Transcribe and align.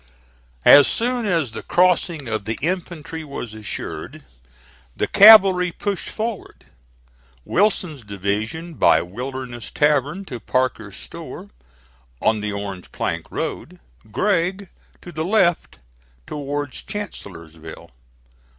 As 0.65 0.87
soon 0.87 1.27
as 1.27 1.51
the 1.51 1.61
crossing 1.61 2.27
of 2.27 2.45
the 2.45 2.57
infantry 2.63 3.23
was 3.23 3.53
assured, 3.53 4.23
the 4.95 5.05
cavalry 5.05 5.71
pushed 5.71 6.09
forward, 6.09 6.65
Wilson's 7.45 8.01
division 8.03 8.73
by 8.73 9.03
Wilderness 9.03 9.69
Tavern 9.69 10.25
to 10.25 10.39
Parker's 10.39 10.97
store, 10.97 11.51
on 12.19 12.41
the 12.41 12.51
Orange 12.51 12.91
Plank 12.91 13.29
Road; 13.29 13.79
Gregg 14.11 14.69
to 15.03 15.11
the 15.11 15.23
left 15.23 15.77
towards 16.25 16.81
Chancellorsville. 16.81 17.91